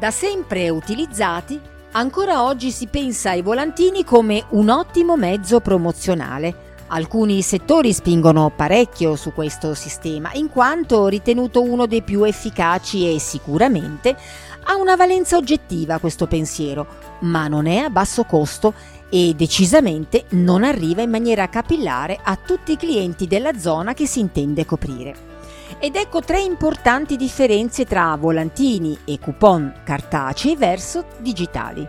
[0.00, 1.60] Da sempre utilizzati,
[1.92, 6.68] ancora oggi si pensa ai volantini come un ottimo mezzo promozionale.
[6.86, 13.18] Alcuni settori spingono parecchio su questo sistema, in quanto ritenuto uno dei più efficaci e
[13.18, 14.16] sicuramente
[14.64, 16.86] ha una valenza oggettiva questo pensiero,
[17.20, 18.72] ma non è a basso costo
[19.10, 24.20] e decisamente non arriva in maniera capillare a tutti i clienti della zona che si
[24.20, 25.29] intende coprire.
[25.78, 31.86] Ed ecco tre importanti differenze tra volantini e coupon cartacei verso digitali.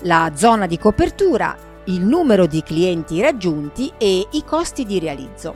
[0.00, 5.54] La zona di copertura, il numero di clienti raggiunti e i costi di realizzo.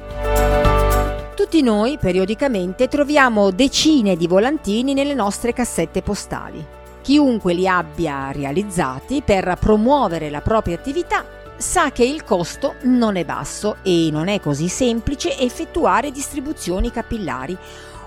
[1.35, 6.65] Tutti noi periodicamente troviamo decine di volantini nelle nostre cassette postali.
[7.03, 11.25] Chiunque li abbia realizzati per promuovere la propria attività
[11.61, 17.57] sa che il costo non è basso e non è così semplice effettuare distribuzioni capillari,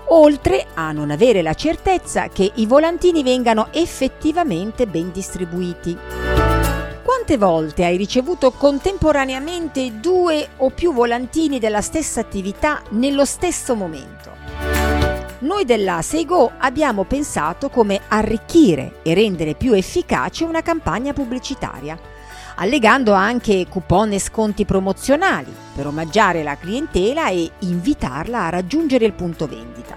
[0.08, 5.96] oltre a non avere la certezza che i volantini vengano effettivamente ben distribuiti.
[7.02, 14.32] Quante volte hai ricevuto contemporaneamente due o più volantini della stessa attività nello stesso momento?
[15.38, 21.98] Noi della Seigo abbiamo pensato come arricchire e rendere più efficace una campagna pubblicitaria,
[22.56, 29.12] allegando anche coupon e sconti promozionali per omaggiare la clientela e invitarla a raggiungere il
[29.12, 29.96] punto vendita.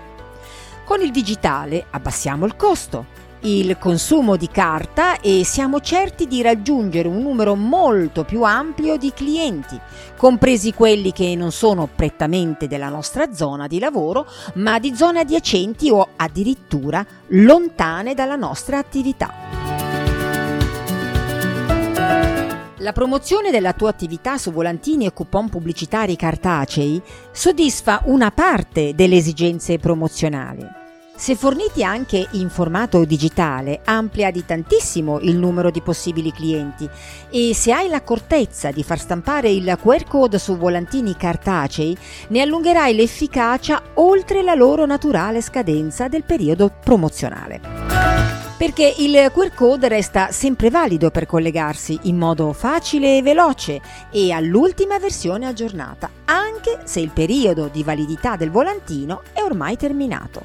[0.83, 7.07] Con il digitale abbassiamo il costo, il consumo di carta e siamo certi di raggiungere
[7.07, 9.79] un numero molto più ampio di clienti,
[10.15, 15.89] compresi quelli che non sono prettamente della nostra zona di lavoro, ma di zone adiacenti
[15.89, 19.56] o addirittura lontane dalla nostra attività.
[22.77, 29.15] La promozione della tua attività su volantini e coupon pubblicitari cartacei soddisfa una parte delle
[29.15, 30.85] esigenze promozionali
[31.17, 36.87] se forniti anche in formato digitale, amplia di tantissimo il numero di possibili clienti
[37.31, 41.97] e se hai l'accortezza di far stampare il QR code su volantini cartacei,
[42.29, 47.86] ne allungherai l'efficacia oltre la loro naturale scadenza del periodo promozionale.
[48.57, 53.79] Perché il QR code resta sempre valido per collegarsi in modo facile e veloce
[54.09, 60.41] e all'ultima versione aggiornata, anche se il periodo di validità del volantino è ormai terminato.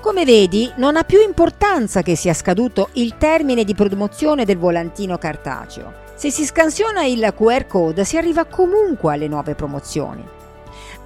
[0.00, 5.16] Come vedi, non ha più importanza che sia scaduto il termine di promozione del volantino
[5.16, 5.92] cartaceo.
[6.16, 10.42] Se si scansiona il QR code si arriva comunque alle nuove promozioni.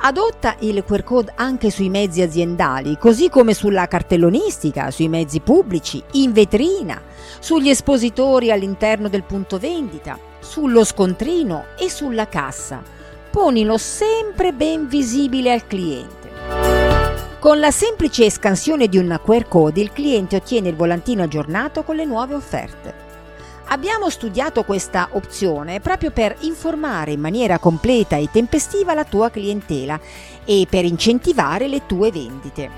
[0.01, 6.01] Adotta il QR code anche sui mezzi aziendali, così come sulla cartellonistica, sui mezzi pubblici,
[6.13, 7.03] in vetrina,
[7.41, 12.81] sugli espositori all'interno del punto vendita, sullo scontrino e sulla cassa.
[13.29, 16.31] Ponilo sempre ben visibile al cliente.
[17.41, 21.97] Con la semplice scansione di un QR code il cliente ottiene il volantino aggiornato con
[21.97, 23.08] le nuove offerte.
[23.71, 30.01] Abbiamo studiato questa opzione proprio per informare in maniera completa e tempestiva la tua clientela
[30.47, 32.71] e per incentivare le tue vendite.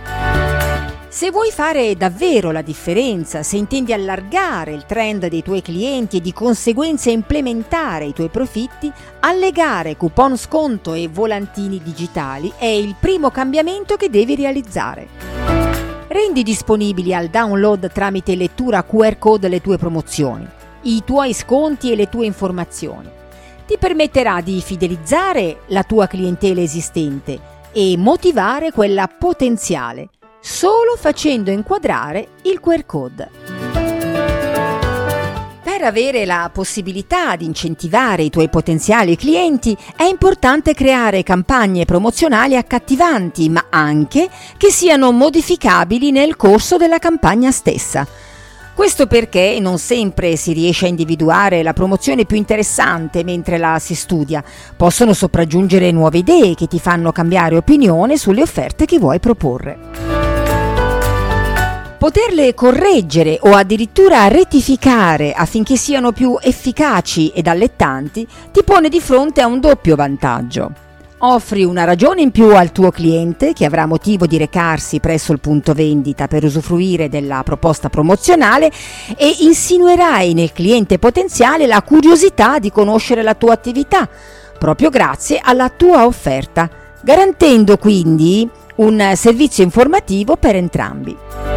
[1.09, 6.21] Se vuoi fare davvero la differenza, se intendi allargare il trend dei tuoi clienti e
[6.21, 8.91] di conseguenza implementare i tuoi profitti,
[9.21, 15.09] allegare coupon sconto e volantini digitali è il primo cambiamento che devi realizzare.
[16.09, 21.97] Rendi disponibili al download tramite lettura QR code le tue promozioni, i tuoi sconti e
[21.97, 23.09] le tue informazioni.
[23.67, 27.39] Ti permetterà di fidelizzare la tua clientela esistente
[27.73, 30.09] e motivare quella potenziale
[30.41, 33.31] solo facendo inquadrare il QR code.
[35.63, 42.57] Per avere la possibilità di incentivare i tuoi potenziali clienti è importante creare campagne promozionali
[42.57, 48.07] accattivanti, ma anche che siano modificabili nel corso della campagna stessa.
[48.81, 53.95] Questo perché non sempre si riesce a individuare la promozione più interessante mentre la si
[53.95, 54.43] studia.
[54.75, 59.79] Possono sopraggiungere nuove idee che ti fanno cambiare opinione sulle offerte che vuoi proporre.
[61.99, 69.43] Poterle correggere o addirittura rettificare affinché siano più efficaci ed allettanti ti pone di fronte
[69.43, 70.89] a un doppio vantaggio.
[71.23, 75.39] Offri una ragione in più al tuo cliente che avrà motivo di recarsi presso il
[75.39, 78.71] punto vendita per usufruire della proposta promozionale
[79.19, 84.09] e insinuerai nel cliente potenziale la curiosità di conoscere la tua attività,
[84.59, 86.71] proprio grazie alla tua offerta,
[87.03, 91.50] garantendo quindi un servizio informativo per entrambi.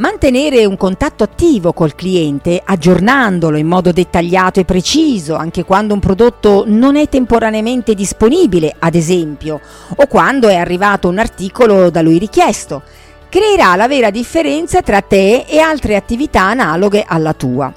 [0.00, 6.00] Mantenere un contatto attivo col cliente, aggiornandolo in modo dettagliato e preciso, anche quando un
[6.00, 9.60] prodotto non è temporaneamente disponibile, ad esempio,
[9.94, 12.80] o quando è arrivato un articolo da lui richiesto.
[13.28, 17.70] creerà la vera differenza tra te e altre attività analoghe alla tua.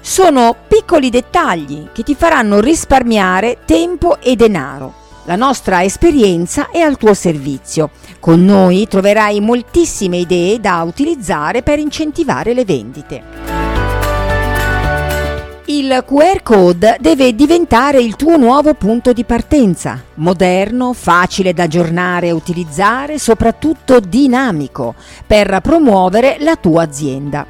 [0.00, 5.01] Sono piccoli dettagli che ti faranno risparmiare tempo e denaro.
[5.24, 7.90] La nostra esperienza è al tuo servizio.
[8.18, 13.22] Con noi troverai moltissime idee da utilizzare per incentivare le vendite.
[15.66, 22.26] Il QR code deve diventare il tuo nuovo punto di partenza, moderno, facile da aggiornare
[22.26, 27.46] e utilizzare, soprattutto dinamico, per promuovere la tua azienda.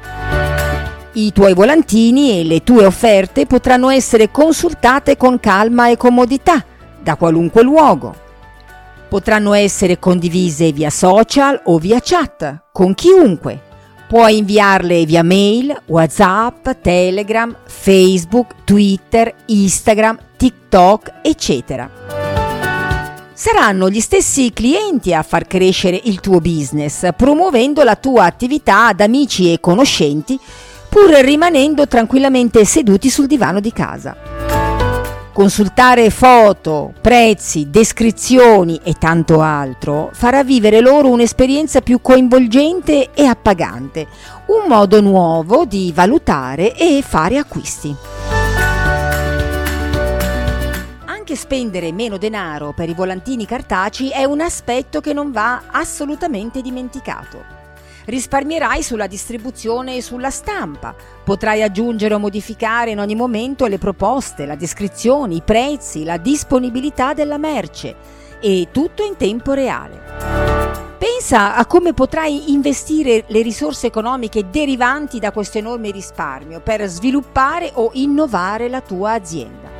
[1.13, 6.63] I tuoi volantini e le tue offerte potranno essere consultate con calma e comodità
[7.03, 8.15] da qualunque luogo.
[9.09, 13.71] Potranno essere condivise via social o via chat con chiunque
[14.13, 21.89] Puoi inviarle via mail, WhatsApp, Telegram, Facebook, Twitter, Instagram, TikTok, eccetera.
[23.33, 28.99] Saranno gli stessi clienti a far crescere il tuo business, promuovendo la tua attività ad
[28.99, 30.39] amici e conoscenti,
[30.89, 34.32] pur rimanendo tranquillamente seduti sul divano di casa.
[35.33, 44.05] Consultare foto, prezzi, descrizioni e tanto altro farà vivere loro un'esperienza più coinvolgente e appagante,
[44.49, 47.95] un modo nuovo di valutare e fare acquisti.
[51.05, 56.61] Anche spendere meno denaro per i volantini cartacei è un aspetto che non va assolutamente
[56.61, 57.62] dimenticato
[58.05, 60.95] risparmierai sulla distribuzione e sulla stampa.
[61.23, 67.13] Potrai aggiungere o modificare in ogni momento le proposte, la descrizione, i prezzi, la disponibilità
[67.13, 67.95] della merce
[68.39, 70.01] e tutto in tempo reale.
[70.97, 77.71] Pensa a come potrai investire le risorse economiche derivanti da questo enorme risparmio per sviluppare
[77.73, 79.72] o innovare la tua azienda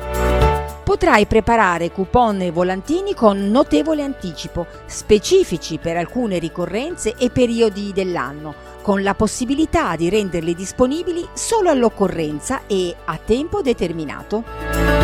[0.84, 8.54] potrai preparare coupon e volantini con notevole anticipo, specifici per alcune ricorrenze e periodi dell'anno,
[8.82, 15.03] con la possibilità di renderli disponibili solo all'occorrenza e a tempo determinato.